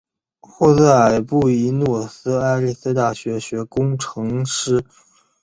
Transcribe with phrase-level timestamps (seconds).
[0.39, 4.83] 后在布宜诺斯艾利斯大学学工程师。